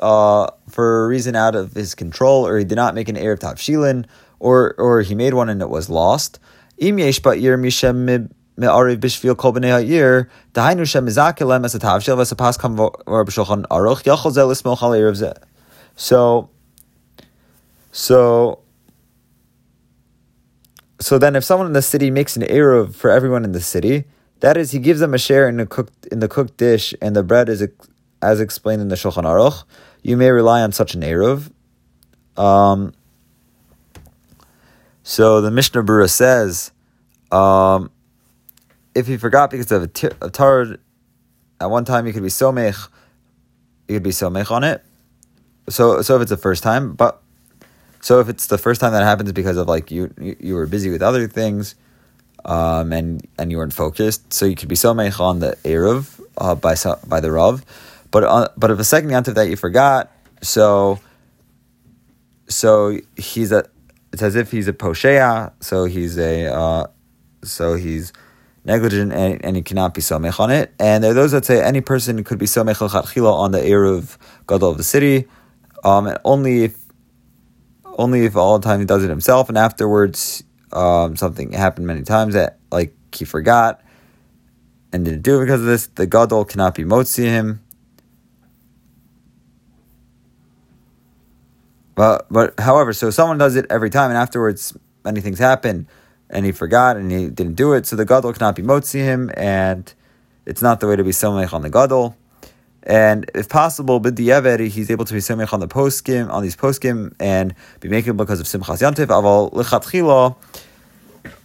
uh, 0.00 0.48
for 0.68 1.04
a 1.04 1.08
reason 1.08 1.36
out 1.36 1.54
of 1.54 1.74
his 1.74 1.94
control, 1.94 2.46
or 2.46 2.58
he 2.58 2.64
did 2.64 2.74
not 2.74 2.94
make 2.94 3.08
an 3.08 3.16
Erev 3.16 3.38
Tavshilin, 3.38 4.06
or 4.40 4.74
or 4.78 5.02
he 5.02 5.14
made 5.14 5.34
one 5.34 5.48
and 5.48 5.62
it 5.62 5.70
was 5.70 5.88
lost. 5.88 6.40
So, 15.96 16.50
so, 17.92 18.63
so 21.00 21.18
then 21.18 21.36
if 21.36 21.44
someone 21.44 21.66
in 21.66 21.72
the 21.72 21.82
city 21.82 22.10
makes 22.10 22.36
an 22.36 22.42
erev 22.42 22.94
for 22.94 23.10
everyone 23.10 23.44
in 23.44 23.52
the 23.52 23.60
city, 23.60 24.04
that 24.40 24.56
is, 24.56 24.72
he 24.72 24.78
gives 24.78 25.00
them 25.00 25.14
a 25.14 25.18
share 25.18 25.48
in 25.48 25.56
the 25.56 25.66
cooked 25.66 26.06
in 26.06 26.20
the 26.20 26.28
cooked 26.28 26.56
dish, 26.56 26.94
and 27.00 27.16
the 27.16 27.22
bread 27.22 27.48
is 27.48 27.66
as 28.22 28.40
explained 28.40 28.82
in 28.82 28.88
the 28.88 28.96
Shulchan 28.96 29.24
Aruch. 29.24 29.64
You 30.02 30.16
may 30.16 30.30
rely 30.30 30.62
on 30.62 30.72
such 30.72 30.94
an 30.94 31.00
erev. 31.02 31.50
Um, 32.36 32.92
so 35.02 35.40
the 35.40 35.50
Mishnah 35.50 35.82
Berurah 35.82 36.10
says, 36.10 36.72
um, 37.30 37.90
if 38.94 39.06
he 39.06 39.16
forgot 39.16 39.50
because 39.50 39.70
of 39.72 39.82
a, 39.82 39.86
t- 39.86 40.08
a 40.20 40.30
tar, 40.30 40.76
at 41.60 41.70
one 41.70 41.84
time 41.84 42.06
he 42.06 42.12
could 42.12 42.22
be 42.22 42.28
so 42.28 42.52
mech, 42.52 42.74
he 43.88 43.94
could 43.94 44.02
be 44.02 44.12
so 44.12 44.30
mech 44.30 44.50
on 44.50 44.64
it. 44.64 44.84
So 45.68 46.02
so 46.02 46.16
if 46.16 46.22
it's 46.22 46.30
the 46.30 46.36
first 46.36 46.62
time, 46.62 46.92
but 46.92 47.22
so 48.04 48.20
if 48.20 48.28
it's 48.28 48.48
the 48.48 48.58
first 48.58 48.82
time 48.82 48.92
that 48.92 49.02
happens 49.02 49.32
because 49.32 49.56
of 49.56 49.66
like 49.66 49.90
you 49.90 50.12
you, 50.38 50.54
were 50.54 50.66
busy 50.66 50.90
with 50.90 51.00
other 51.00 51.26
things, 51.26 51.74
um, 52.44 52.92
and 52.92 53.26
and 53.38 53.50
you 53.50 53.56
weren't 53.56 53.72
focused, 53.72 54.30
so 54.30 54.44
you 54.44 54.54
could 54.54 54.68
be 54.68 54.74
so 54.74 54.92
mech 54.92 55.18
on 55.20 55.38
the 55.38 55.56
erev 55.64 56.20
uh, 56.36 56.54
by 56.54 56.74
by 57.06 57.20
the 57.20 57.32
rav, 57.32 57.64
but 58.10 58.22
uh, 58.24 58.48
but 58.58 58.70
if 58.70 58.78
a 58.78 58.84
second 58.84 59.08
yantiv 59.08 59.36
that 59.36 59.48
you 59.48 59.56
forgot, 59.56 60.12
so 60.42 61.00
so 62.46 62.98
he's 63.16 63.50
a 63.52 63.64
it's 64.12 64.20
as 64.20 64.36
if 64.36 64.50
he's 64.50 64.68
a 64.68 64.74
poshea, 64.74 65.50
so 65.60 65.86
he's 65.86 66.18
a 66.18 66.52
uh, 66.52 66.86
so 67.42 67.72
he's 67.72 68.12
negligent 68.66 69.14
and, 69.14 69.42
and 69.42 69.56
he 69.56 69.62
cannot 69.62 69.94
be 69.94 70.02
somech 70.02 70.38
on 70.38 70.50
it. 70.50 70.74
And 70.78 71.02
there 71.02 71.12
are 71.12 71.14
those 71.14 71.32
that 71.32 71.46
say 71.46 71.64
any 71.64 71.80
person 71.80 72.22
could 72.22 72.38
be 72.38 72.44
somech 72.44 72.82
on 72.82 73.50
the 73.52 73.60
eruv 73.60 74.18
gadol 74.46 74.68
of 74.68 74.76
the 74.76 74.84
city, 74.84 75.26
um, 75.84 76.06
and 76.06 76.18
only 76.22 76.64
if 76.64 76.83
only 77.98 78.24
if 78.24 78.36
all 78.36 78.58
the 78.58 78.64
time 78.64 78.80
he 78.80 78.86
does 78.86 79.04
it 79.04 79.10
himself, 79.10 79.48
and 79.48 79.58
afterwards 79.58 80.44
um, 80.72 81.16
something 81.16 81.52
happened 81.52 81.86
many 81.86 82.02
times 82.02 82.34
that 82.34 82.58
like 82.70 82.94
he 83.14 83.24
forgot 83.24 83.80
and 84.92 85.04
didn't 85.04 85.22
do 85.22 85.38
it 85.38 85.44
because 85.44 85.60
of 85.60 85.66
this. 85.66 85.86
The 85.88 86.06
gadol 86.06 86.44
cannot 86.44 86.74
be 86.74 86.84
motzi 86.84 87.24
him. 87.24 87.60
But 91.94 92.26
but 92.30 92.58
however, 92.58 92.92
so 92.92 93.10
someone 93.10 93.38
does 93.38 93.56
it 93.56 93.66
every 93.70 93.90
time, 93.90 94.10
and 94.10 94.18
afterwards 94.18 94.76
many 95.04 95.20
things 95.20 95.38
happen, 95.38 95.86
and 96.28 96.44
he 96.44 96.52
forgot 96.52 96.96
and 96.96 97.10
he 97.10 97.28
didn't 97.28 97.54
do 97.54 97.72
it. 97.72 97.86
So 97.86 97.96
the 97.96 98.04
gadol 98.04 98.32
cannot 98.32 98.56
be 98.56 98.62
motzi 98.62 99.00
him, 99.00 99.30
and 99.36 99.92
it's 100.46 100.62
not 100.62 100.80
the 100.80 100.88
way 100.88 100.96
to 100.96 101.04
be 101.04 101.10
somech 101.10 101.52
on 101.52 101.62
the 101.62 101.70
gadol. 101.70 102.16
And 102.84 103.30
if 103.34 103.48
possible, 103.48 104.00
b'di'evet, 104.00 104.68
he's 104.68 104.90
able 104.90 105.06
to 105.06 105.14
be 105.14 105.20
somech 105.20 105.52
on 105.52 105.60
the 105.60 105.68
poskim, 105.68 106.30
on 106.30 106.42
these 106.42 106.54
poskim, 106.54 107.14
and 107.18 107.54
be 107.80 107.88
making 107.88 108.16
because 108.16 108.40
of 108.40 108.46
simchas 108.46 108.82
yantiv. 108.82 109.06
Aval 109.06 109.52
lichatchila, 109.52 110.36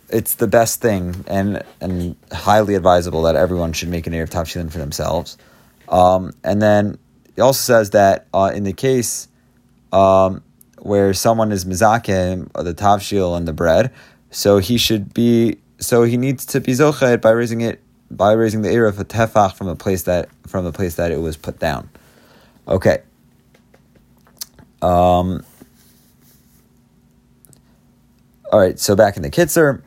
it's 0.10 0.36
the 0.36 0.48
best 0.48 0.82
thing 0.82 1.24
and 1.28 1.64
and 1.80 2.16
highly 2.32 2.76
advisable 2.76 3.22
that 3.24 3.36
everyone 3.36 3.74
should 3.74 3.90
make 3.90 4.08
an 4.08 4.14
erev 4.14 4.30
tavshilin 4.30 4.72
for 4.72 4.80
themselves. 4.80 5.38
Um, 5.88 6.34
and 6.44 6.62
then 6.62 6.98
he 7.36 7.42
also 7.42 7.62
says 7.62 7.92
that 7.92 8.28
uh, 8.34 8.52
in 8.54 8.64
the 8.64 8.74
case 8.74 9.28
um, 9.94 10.44
where 10.80 11.14
someone 11.14 11.52
is 11.52 11.66
mizakim, 11.66 12.52
the 12.54 12.74
tavshil 12.74 13.38
and 13.38 13.48
the 13.48 13.54
bread, 13.54 13.92
so 14.32 14.58
he 14.58 14.78
should 14.78 15.14
be, 15.14 15.58
so 15.80 16.04
he 16.04 16.18
needs 16.18 16.46
to 16.48 16.62
be 16.62 16.74
zochet 16.74 17.22
by 17.22 17.32
raising 17.32 17.62
it, 17.62 17.82
by 18.12 18.32
raising 18.34 18.62
the 18.62 18.70
erev 18.70 18.94
tefach 19.06 19.54
from 19.56 19.68
a 19.68 19.76
place 19.76 20.04
that 20.04 20.30
from 20.48 20.66
the 20.66 20.72
place 20.72 20.96
that 20.96 21.12
it 21.12 21.20
was 21.20 21.38
put 21.38 21.60
down. 21.60 21.90
Okay. 22.68 23.02
Um. 24.82 25.44
All 28.52 28.60
right, 28.60 28.80
so 28.80 28.96
back 28.96 29.16
in 29.16 29.22
the 29.22 29.30
Kitzur, 29.30 29.84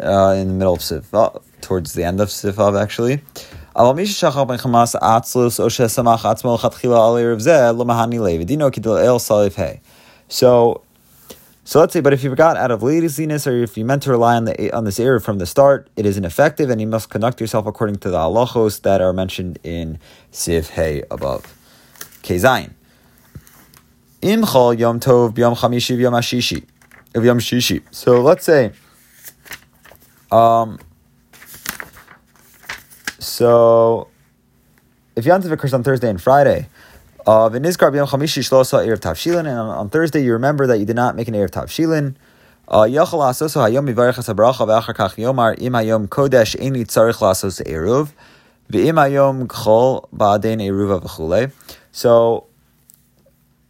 uh, 0.00 0.34
in 0.38 0.48
the 0.48 0.54
middle 0.54 0.72
of 0.72 0.80
Sifav, 0.80 1.42
towards 1.60 1.92
the 1.92 2.02
end 2.02 2.18
of 2.18 2.28
Sifav, 2.28 2.80
actually. 2.80 3.20
So, 10.28 10.82
so 11.68 11.80
let's 11.80 11.92
say, 11.92 12.00
but 12.00 12.14
if 12.14 12.24
you 12.24 12.30
forgot 12.30 12.56
out 12.56 12.70
of 12.70 12.82
laziness 12.82 13.46
or 13.46 13.62
if 13.62 13.76
you 13.76 13.84
meant 13.84 14.02
to 14.04 14.10
rely 14.10 14.36
on 14.36 14.46
the 14.46 14.72
on 14.74 14.84
this 14.84 14.98
error 14.98 15.20
from 15.20 15.36
the 15.36 15.44
start, 15.44 15.90
it 15.96 16.06
is 16.06 16.16
ineffective, 16.16 16.70
and 16.70 16.80
you 16.80 16.86
must 16.86 17.10
conduct 17.10 17.42
yourself 17.42 17.66
according 17.66 17.96
to 17.96 18.08
the 18.08 18.16
halachos 18.16 18.80
that 18.80 19.02
are 19.02 19.12
mentioned 19.12 19.58
in 19.62 19.98
Siv 20.32 20.68
Hey 20.70 21.02
above. 21.10 21.44
Kezayin. 22.22 22.72
Imchal 24.22 24.78
Yom 24.78 24.98
Tov 24.98 25.36
Yom 25.36 25.54
Chamishi 25.54 25.98
Yom 25.98 26.14
Ashishi 26.14 26.64
Yom 27.14 27.38
Shishi. 27.38 27.82
So 27.90 28.22
let's 28.22 28.46
say, 28.46 28.72
um, 30.32 30.78
so, 33.18 34.08
if 35.16 35.26
Yantiv 35.26 35.52
occurs 35.52 35.74
on 35.74 35.82
Thursday 35.82 36.08
and 36.08 36.18
Friday, 36.18 36.66
v'nizkar 37.28 37.92
b'yom 37.92 38.08
chamishi 38.08 38.42
shlosa 38.42 38.86
erev 38.86 39.00
tavshilin, 39.00 39.40
and 39.40 39.48
on, 39.48 39.68
on 39.68 39.90
Thursday 39.90 40.22
you 40.22 40.32
remember 40.32 40.66
that 40.66 40.78
you 40.78 40.86
did 40.86 40.96
not 40.96 41.16
make 41.16 41.28
an 41.28 41.34
erev 41.34 41.50
tavshilin. 41.50 42.14
Uh, 42.66 42.82
yachal 42.82 43.20
asoso 43.20 43.60
hayom 43.60 43.88
mivarech 43.88 44.14
hasabracha 44.14 44.66
v'achar 44.66 44.94
kach 44.94 45.16
yomar 45.16 45.60
im 45.60 45.72
hayom 45.72 46.08
kodesh 46.08 46.56
eni 46.56 46.86
tzarich 46.86 47.18
lasos 47.18 47.62
eruv 47.64 48.10
v'im 48.70 48.94
hayom 48.94 49.46
kchol 49.46 50.08
ba'aden 50.14 50.58
eruva 50.60 51.02
v'chule. 51.02 51.52
So, 51.92 52.46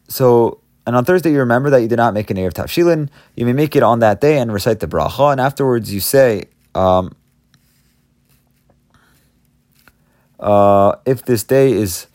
so 0.08 0.60
and 0.88 0.96
on 0.96 1.04
Thursday, 1.04 1.32
you 1.32 1.40
remember 1.40 1.68
that 1.68 1.82
you 1.82 1.88
did 1.88 1.98
not 1.98 2.14
make 2.14 2.30
an 2.30 2.38
Erev 2.38 2.54
Tavshilin. 2.54 3.10
You 3.36 3.44
may 3.44 3.52
make 3.52 3.76
it 3.76 3.82
on 3.82 3.98
that 3.98 4.22
day 4.22 4.38
and 4.38 4.50
recite 4.50 4.80
the 4.80 4.86
bracha, 4.86 5.32
and 5.32 5.38
afterwards 5.38 5.92
you 5.92 6.00
say, 6.00 6.44
um, 6.74 7.14
uh, 10.40 10.94
if 11.04 11.26
this 11.26 11.44
day 11.44 11.72
is 11.72 12.06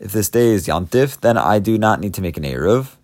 if 0.00 0.12
this 0.12 0.28
day 0.28 0.50
is 0.50 0.66
Yantif, 0.66 1.20
then 1.20 1.36
I 1.36 1.58
do 1.58 1.78
not 1.78 2.00
need 2.00 2.14
to 2.14 2.22
make 2.22 2.36
an 2.36 2.44
Eruv. 2.44 2.96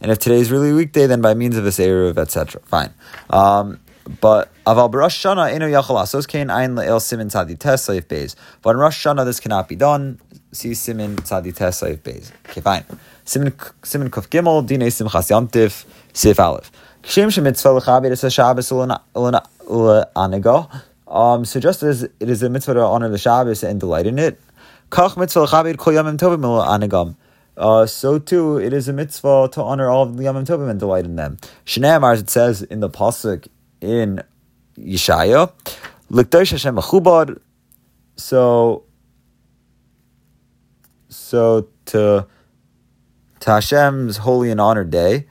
And 0.00 0.10
if 0.10 0.18
today 0.18 0.40
is 0.40 0.50
really 0.50 0.72
weekday, 0.72 1.06
then 1.06 1.20
by 1.20 1.34
means 1.34 1.56
of 1.56 1.64
this 1.64 1.78
Eruv, 1.78 2.18
etc. 2.18 2.60
Fine. 2.64 2.92
Um, 3.30 3.80
but 4.20 4.52
aval 4.64 4.90
b'Rosh 4.90 5.16
Shana 5.16 5.52
eno 5.52 5.66
yachal 5.66 5.96
asos 5.96 6.28
kain 6.28 6.50
ein 6.50 6.76
le'el 6.76 7.00
simin 7.00 7.28
tzadi 7.28 7.58
tes 7.58 7.88
saif 7.88 8.06
beis. 8.06 8.36
But 8.62 8.70
in 8.70 8.76
Rosh 8.76 9.04
Shana 9.04 9.24
this 9.24 9.40
cannot 9.40 9.68
be 9.68 9.74
done. 9.74 10.20
See 10.52 10.74
simin 10.74 11.16
tzadi 11.16 11.54
tes 11.54 11.80
saif 11.80 11.98
beis. 11.98 12.30
Okay, 12.48 12.60
fine. 12.60 12.84
Simin 13.24 13.52
simin 13.82 14.10
kuf 14.10 14.28
gimel 14.28 14.64
dine 14.64 14.86
simchas 14.86 15.30
yantif 15.30 15.84
sif 16.12 16.38
aleph. 16.38 16.70
Kshem 17.02 17.28
shemitzvah 17.28 17.80
lechabed 17.80 18.12
es 18.12 18.22
ha-Shabbos 18.22 18.70
u'anega. 18.70 20.82
Um, 21.08 21.44
so 21.44 21.60
just 21.60 21.82
as 21.82 22.02
it 22.02 22.12
is 22.20 22.42
a 22.42 22.48
mitzvah 22.48 22.74
to 22.74 22.80
honor 22.80 23.08
the 23.08 23.18
Shabbos 23.18 23.62
and 23.62 23.80
delight 23.80 24.06
in 24.06 24.18
it, 24.18 24.40
kach 24.90 25.16
mitzvah 25.16 25.46
kol 25.76 25.92
yamim 25.92 26.16
tovim 26.16 26.42
anagam. 26.42 27.16
Uh, 27.56 27.86
so 27.86 28.18
too, 28.18 28.58
it 28.58 28.72
is 28.72 28.86
a 28.86 28.92
mitzvah 28.92 29.48
to 29.52 29.62
honor 29.62 29.88
all 29.88 30.02
of 30.02 30.16
the 30.16 30.24
Yamim 30.24 30.44
Tovim 30.44 30.68
and 30.68 30.78
delight 30.78 31.06
in 31.06 31.16
them. 31.16 31.38
Shnei 31.64 32.12
as 32.12 32.20
it 32.20 32.28
says 32.28 32.62
in 32.62 32.80
the 32.80 32.90
pasuk 32.90 33.48
in 33.80 34.22
Yeshaya, 34.76 35.52
L'kdosh 36.10 36.50
Hashem 36.50 36.76
mechubad. 36.76 37.40
So, 38.16 38.84
so 41.08 41.68
to 41.86 42.26
to 43.40 43.50
Hashem's 43.50 44.18
holy 44.18 44.50
and 44.50 44.60
honored 44.60 44.90
day, 44.90 45.26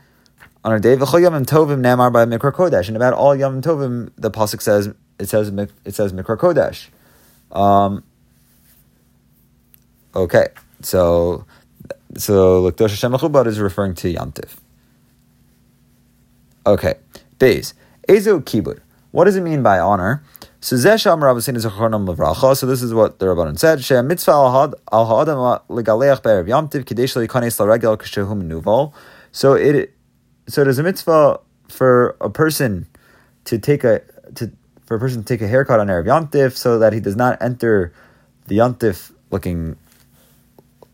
honored 0.64 0.82
day. 0.82 0.96
V'chol 0.96 1.22
Yamim 1.22 1.46
Tovim 1.46 1.80
Namar 1.80 2.10
by 2.10 2.26
Mikra 2.26 2.52
Kodesh, 2.52 2.88
and 2.88 2.98
about 2.98 3.14
all 3.14 3.36
Yamim 3.36 3.62
Tovim, 3.62 4.10
the 4.18 4.32
pasuk 4.32 4.62
says 4.62 4.92
it 5.20 5.30
says 5.30 5.50
it 5.86 5.94
says 5.94 6.12
Mikra 6.12 6.38
Kodesh. 6.38 6.88
Um, 7.56 8.04
okay, 10.16 10.48
so 10.82 11.46
so 12.18 12.62
L'kdosh 12.62 12.92
Hashem 12.92 13.12
Mechubad 13.12 13.48
is 13.48 13.60
referring 13.60 13.96
to 13.96 14.14
Yantiv. 14.14 14.56
Okay, 16.66 16.96
Beis 17.40 17.74
Ezo 18.08 18.42
Kibud. 18.42 18.80
What 19.12 19.26
does 19.26 19.36
it 19.36 19.42
mean 19.42 19.64
by 19.64 19.80
honor? 19.80 20.24
So 20.60 20.76
Zesham 20.76 21.20
Rabbasin 21.20 21.56
is 21.56 21.64
a. 21.64 22.56
So 22.56 22.66
this 22.66 22.82
is 22.82 22.94
what 22.94 23.20
the 23.20 23.28
Rabbanon 23.28 23.60
said. 23.60 23.84
She 23.84 23.94
mitzvah 24.02 24.74
legaleach 24.92 26.86
kadesh 26.86 27.14
laregel. 27.16 28.94
So 29.32 29.54
it 29.54 29.94
so 30.48 30.64
there's 30.64 30.80
a 30.80 30.84
mitzvah 30.84 31.40
for 31.68 32.18
a 32.20 32.30
person 32.30 32.88
to 33.46 33.60
take 33.60 33.84
a 33.84 34.02
to 34.36 34.52
for 34.86 34.98
a 34.98 35.00
person 35.00 35.24
to 35.24 35.26
take 35.26 35.42
a 35.42 35.48
haircut 35.48 35.80
on 35.80 35.88
Erev 35.88 36.06
Yantif 36.06 36.56
so 36.58 36.80
that 36.80 36.94
he 36.94 37.00
does 37.00 37.16
not 37.16 37.42
enter 37.42 37.94
the 38.48 38.58
Yantif 38.58 39.12
looking 39.32 39.76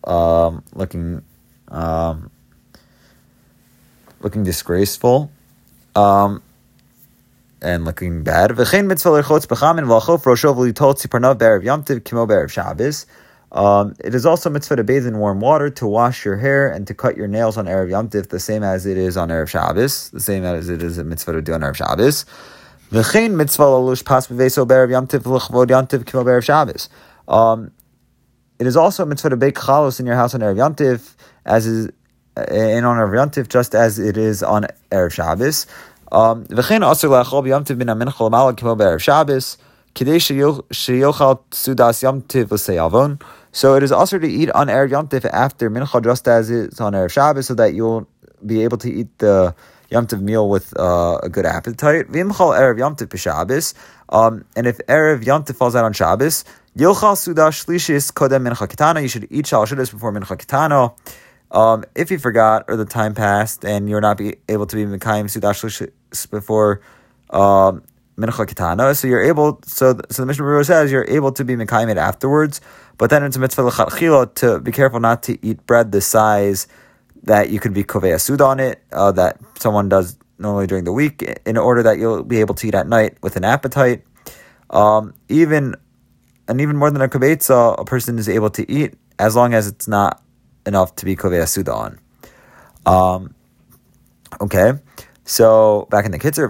um, 0.04 0.64
looking 0.74 1.24
um, 1.68 2.32
looking 4.22 4.44
disgraceful. 4.44 5.32
Um, 5.96 6.42
and 7.62 7.86
looking 7.86 8.24
bad. 8.24 8.52
V'chein 8.52 8.88
mitzvah 8.88 9.10
lerchotz 9.10 9.46
b'chamin 9.46 9.86
v'alchof 9.86 10.24
rosho 10.24 10.56
v'litol 10.56 10.96
tziparnav 10.96 11.38
be'erev 11.38 11.64
yamtiv 11.64 12.04
kimo 12.04 12.26
be'erev 12.26 12.50
Shabbos. 12.50 13.06
Um, 13.52 13.96
it 14.00 14.16
is 14.16 14.26
also 14.26 14.50
mitzvah 14.50 14.78
to 14.78 14.84
bathe 14.84 15.06
in 15.06 15.18
warm 15.18 15.42
water, 15.42 15.70
to 15.70 15.86
wash 15.86 16.24
your 16.24 16.38
hair, 16.38 16.72
and 16.72 16.88
to 16.88 16.94
cut 16.94 17.18
your 17.18 17.28
nails 17.28 17.58
on 17.58 17.66
Erev 17.66 17.90
Yom 17.90 18.08
the 18.08 18.40
same 18.40 18.64
as 18.64 18.86
it 18.86 18.98
is 18.98 19.18
on 19.18 19.28
Erev 19.28 19.50
Shabbos, 19.50 20.10
the 20.12 20.22
same 20.22 20.46
as 20.46 20.70
it 20.70 20.82
is 20.82 20.98
a 20.98 21.04
mitzvah 21.04 21.34
to 21.34 21.42
do 21.42 21.54
on 21.54 21.62
Erev 21.62 21.76
Shabbos. 21.76 22.26
V'chein 22.92 23.34
mitzvah 23.36 23.64
lalush 23.64 24.06
pas 24.06 24.28
b'veso 24.28 24.66
be'erev 24.66 24.92
Yom 24.92 25.06
Tiv 25.06 25.24
v'lechvod 25.24 25.70
Yom 25.70 25.86
Tiv 25.86 26.06
kimo 26.06 26.40
Shabbos. 26.40 26.90
Um, 27.28 27.72
it 28.62 28.68
is 28.68 28.78
also 28.78 29.04
mitzvah 29.06 29.32
to 29.32 29.38
bake 29.38 29.56
chalos 29.56 30.00
in 30.00 30.06
your 30.06 30.14
house 30.14 30.36
on 30.36 30.42
Erev 30.42 30.58
Yom 30.58 30.76
as 31.46 31.66
is 31.66 31.88
in 32.38 32.86
on 32.86 32.98
Erev 32.98 33.36
Yom 33.36 33.46
just 33.48 33.74
as 33.74 33.98
it 33.98 34.18
is 34.18 34.44
on 34.44 34.68
Erev 34.92 35.12
Shabbos. 35.12 35.66
Um, 36.12 36.46
v'chein 36.46 36.84
also 36.84 37.10
la'achol 37.10 37.44
b'Yom 37.44 37.66
Tiv 37.66 37.80
bin 37.80 37.88
amincha 37.88 38.20
l'malad 38.20 38.58
kimo 38.58 38.76
be'erev 38.76 39.00
Shabbos. 39.00 39.58
Kidei 39.96 40.18
sheyochal 40.20 41.40
sudas 41.50 42.04
Yom 42.04 42.22
Tiv 42.22 42.52
l'seyavon. 42.52 43.20
So 43.52 43.74
it 43.74 43.82
is 43.82 43.92
also 43.92 44.20
to 44.20 44.28
eat 44.28 44.52
on 44.52 44.68
Erev 44.68 44.92
Yom 44.92 45.08
Tif 45.08 45.26
after 45.26 45.72
Mincha, 45.72 46.04
just 46.04 46.28
as 46.28 46.52
it's 46.52 46.80
on 46.80 46.94
Erev 46.94 47.10
Shabbos, 47.10 47.48
so 47.48 47.56
that 47.56 47.74
you'll 47.74 48.08
be 48.46 48.64
able 48.64 48.78
to 48.78 48.92
eat 48.92 49.18
the 49.18 49.56
Yom 49.90 50.06
Tif 50.06 50.22
meal 50.22 50.48
with 50.48 50.72
uh, 50.80 51.18
a 51.24 51.30
good 51.30 51.48
appetite. 51.48 52.10
V'imchal 52.10 52.56
Erev 52.56 52.78
Yom 52.78 52.96
Tif 52.96 53.08
b'Shabbos. 53.08 53.74
Um, 54.10 54.46
and 54.56 54.68
if 54.68 54.78
Erev 54.88 55.26
Yom 55.26 55.46
Tif 55.46 55.56
falls 55.56 55.76
out 55.76 55.84
on 55.84 55.94
Shabbos, 55.94 56.46
Sudash 56.78 57.66
Shlishis 57.66 58.14
Kodem 58.14 58.48
Mincha. 58.48 59.02
You 59.02 59.08
should 59.08 59.28
eat 59.30 59.48
Shal 59.48 59.66
before 59.66 60.14
Mincha 60.14 60.38
Kitana. 60.38 60.96
Um, 61.52 61.84
if 61.96 62.12
you 62.12 62.18
forgot 62.18 62.66
or 62.70 62.78
the 62.78 62.86
time 62.86 63.14
passed 63.14 63.66
and 63.66 63.90
you're 63.90 64.00
not 64.00 64.18
be 64.18 64.38
able 64.48 64.66
to 64.68 64.76
be 64.78 64.86
Mekayim 64.86 65.26
Sudash 65.26 65.60
Shlishis 65.60 66.32
before 66.32 66.80
um, 67.30 67.84
Mincha 68.18 68.96
so 68.96 69.08
you're 69.08 69.22
able, 69.22 69.60
so, 69.66 70.00
so 70.10 70.22
the 70.22 70.26
Mishnah 70.26 70.46
Berurah 70.46 70.66
says 70.66 70.92
you're 70.94 71.10
able 71.10 71.34
to 71.34 71.44
be 71.44 71.56
Mekayim 71.56 71.92
it 71.92 71.98
afterwards. 71.98 72.62
But 72.98 73.10
then 73.10 73.24
it's 73.24 73.38
mitzvah 73.38 73.64
l'chatchila 73.64 74.34
to 74.36 74.60
be 74.60 74.72
careful 74.72 75.02
not 75.02 75.24
to 75.24 75.46
eat 75.46 75.66
bread 75.66 75.92
the 75.92 76.00
size 76.00 76.68
that 77.24 77.50
you 77.50 77.60
could 77.60 77.74
be 77.74 77.84
kovei 77.84 78.20
sud 78.20 78.40
on 78.40 78.60
it, 78.60 78.82
uh, 78.94 79.12
that 79.12 79.40
someone 79.60 79.90
does 79.90 80.18
normally 80.40 80.68
during 80.68 80.86
the 80.86 80.94
week, 80.94 81.22
in 81.46 81.58
order 81.58 81.84
that 81.84 81.98
you'll 81.98 82.24
be 82.24 82.40
able 82.40 82.56
to 82.56 82.68
eat 82.68 82.76
at 82.76 82.88
night 82.88 83.18
with 83.22 83.36
an 83.36 83.44
appetite. 83.44 84.04
Um, 84.70 85.14
even 85.30 85.76
and 86.48 86.62
even 86.62 86.78
more 86.78 86.92
than 86.92 87.02
a 87.02 87.08
kvetza, 87.08 87.80
a 87.80 87.86
person 87.86 88.18
is 88.18 88.30
able 88.30 88.50
to 88.52 88.70
eat 88.70 88.96
as 89.20 89.36
long 89.36 89.54
as 89.54 89.68
it's 89.68 89.88
not 89.88 90.22
enough 90.66 90.96
to 90.96 91.06
be 91.06 91.16
kovei 91.16 91.48
suda 91.48 91.74
on. 91.74 92.00
Um, 92.86 93.36
okay. 94.40 94.74
So 95.24 95.88
back 95.90 96.06
in 96.06 96.12
the 96.12 96.20
Kitzur, 96.20 96.50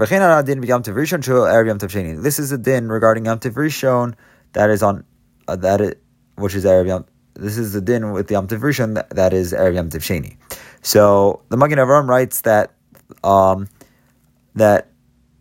this 2.23 2.39
is 2.39 2.51
a 2.51 2.57
din 2.57 2.89
regarding 2.89 3.25
Yom 3.25 3.39
Tiv 3.39 3.53
Rishon 3.53 4.15
that 4.53 4.69
is 4.69 4.81
on 4.81 5.03
uh, 5.47 5.55
that 5.57 5.81
it 5.81 6.01
which 6.35 6.55
is 6.55 6.65
Erev 6.65 6.87
Yom. 6.87 7.05
This 7.33 7.57
is 7.57 7.73
the 7.73 7.81
din 7.81 8.11
with 8.11 8.27
the 8.27 8.33
Yom 8.33 8.47
Tiv 8.47 8.61
Rishon 8.61 8.95
that, 8.95 9.09
that 9.11 9.33
is 9.33 9.53
Erev 9.53 9.75
Yom 9.75 9.89
Tiv 9.89 10.01
Sheni. 10.01 10.37
So 10.81 11.41
the 11.49 11.57
Magen 11.57 11.77
Avram 11.77 12.07
writes 12.07 12.41
that 12.41 12.73
um, 13.23 13.67
that 14.55 14.87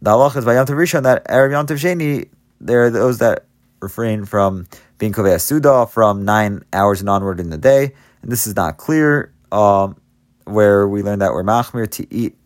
the 0.02 0.11
halach 0.11 0.37
is 0.37 0.45
by 0.45 0.54
Yom 0.54 0.66
Tiv 0.66 0.76
Rishon 0.76 1.04
that 1.04 1.26
Erev 1.26 1.52
Yom 1.52 1.66
Tiv 1.66 1.78
Sheni 1.78 2.28
there 2.61 2.85
are 2.85 2.90
those 2.90 3.19
that 3.19 3.47
refrain 3.81 4.25
from 4.25 4.66
being 4.99 5.12
kovei 5.12 5.40
suda 5.40 5.87
from 5.87 6.25
nine 6.25 6.62
hours 6.73 7.01
and 7.01 7.09
onward 7.09 7.40
in 7.40 7.51
the 7.51 7.59
day, 7.59 7.93
and 8.23 8.31
this 8.31 8.47
is 8.47 8.57
not 8.57 8.77
clear. 8.77 9.33
Um, 9.53 9.97
where 10.45 10.88
we 10.88 11.03
learn 11.03 11.21
that 11.21 11.33
we're 11.33 11.45
machmir 11.45 11.90
to 11.90 12.07
eat 12.14 12.37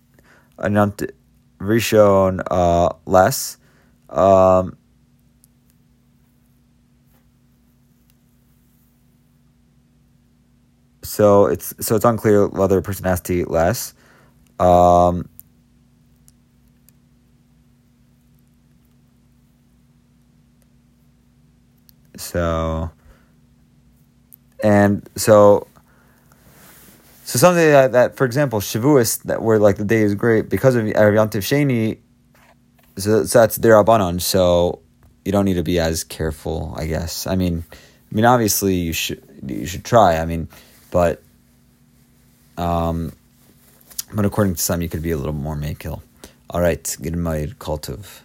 a 0.58 0.70
Yom 0.70 0.92
Tiv 0.92 1.10
Rishon 1.58 2.42
uh, 2.50 2.90
less. 3.06 3.56
Um, 4.08 4.76
So 11.04 11.46
it's 11.46 11.74
so 11.80 11.94
it's 11.94 12.04
unclear 12.04 12.48
whether 12.48 12.76
a 12.78 12.82
person 12.82 13.04
has 13.04 13.20
to 13.22 13.34
eat 13.34 13.48
less. 13.48 13.94
Um, 14.58 15.28
so 22.16 22.90
and 24.62 25.08
so 25.16 25.66
so 27.24 27.38
something 27.38 27.66
that, 27.70 27.92
that 27.92 28.16
for 28.16 28.24
example 28.24 28.60
Shavuos 28.60 29.22
that 29.24 29.42
where 29.42 29.58
like 29.58 29.76
the 29.76 29.84
day 29.84 30.02
is 30.02 30.14
great 30.14 30.48
because 30.48 30.74
of 30.74 30.86
Yom 30.86 30.94
Sheni 30.94 31.98
so, 32.96 33.24
so 33.24 33.40
that's 33.40 33.58
derabanan 33.58 34.20
so 34.20 34.80
you 35.24 35.32
don't 35.32 35.44
need 35.44 35.54
to 35.54 35.62
be 35.62 35.78
as 35.78 36.04
careful 36.04 36.74
I 36.76 36.86
guess 36.86 37.26
I 37.26 37.36
mean 37.36 37.64
I 37.72 38.14
mean 38.14 38.24
obviously 38.24 38.74
you 38.74 38.92
should 38.92 39.22
you 39.46 39.66
should 39.66 39.84
try 39.84 40.18
I 40.18 40.24
mean 40.26 40.48
but 40.90 41.22
um, 42.56 43.12
but 44.12 44.24
according 44.24 44.54
to 44.54 44.62
some, 44.62 44.80
you 44.80 44.88
could 44.88 45.02
be 45.02 45.10
a 45.10 45.16
little 45.16 45.32
more 45.32 45.56
makil. 45.56 46.02
All 46.50 46.60
right, 46.60 46.82
Gidmayr 46.82 47.54
Kultov. 47.56 48.22